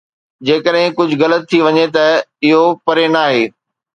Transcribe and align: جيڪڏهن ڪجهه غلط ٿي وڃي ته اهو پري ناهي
جيڪڏهن 0.47 0.89
ڪجهه 0.99 1.19
غلط 1.23 1.43
ٿي 1.51 1.57
وڃي 1.65 1.85
ته 1.95 2.05
اهو 2.47 2.63
پري 2.85 3.05
ناهي 3.15 3.43